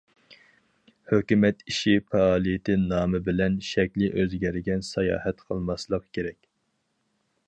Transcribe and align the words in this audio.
ھۆكۈمەت 1.11 1.59
ئىشى 1.73 1.93
پائالىيىتى 2.13 2.77
نامى 2.85 3.21
بىلەن 3.29 3.61
شەكلى 3.69 4.09
ئۆزگەرگەن 4.21 4.83
ساياھەت 4.91 5.45
قىلماسلىق 5.51 6.09
كېرەك. 6.19 6.41